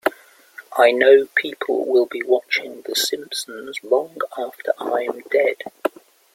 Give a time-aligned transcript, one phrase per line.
[0.75, 5.57] I know people will be watching "The Simpsons" long after I'm dead.